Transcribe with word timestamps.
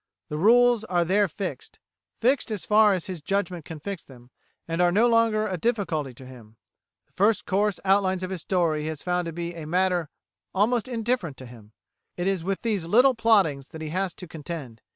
The 0.29 0.37
rules 0.39 0.83
are 0.85 1.05
there 1.05 1.27
fixed 1.27 1.77
fixed 2.17 2.49
as 2.49 2.65
far 2.65 2.95
as 2.95 3.05
his 3.05 3.21
judgment 3.21 3.65
can 3.65 3.79
fix 3.79 4.03
them 4.03 4.31
and 4.67 4.81
are 4.81 4.91
no 4.91 5.05
longer 5.05 5.45
a 5.45 5.57
difficulty 5.59 6.11
to 6.15 6.25
him. 6.25 6.55
The 7.05 7.11
first 7.13 7.45
coarse 7.45 7.79
outlines 7.85 8.23
of 8.23 8.31
his 8.31 8.41
story 8.41 8.81
he 8.81 8.87
has 8.87 9.03
found 9.03 9.27
to 9.27 9.31
be 9.31 9.53
a 9.53 9.67
matter 9.67 10.09
almost 10.55 10.87
indifferent 10.87 11.37
to 11.37 11.45
him. 11.45 11.73
It 12.17 12.25
is 12.25 12.43
with 12.43 12.63
these 12.63 12.85
little 12.87 13.13
plottings 13.13 13.67
that 13.69 13.81
he 13.83 13.89
has 13.89 14.15
to 14.15 14.27
contend. 14.27 14.81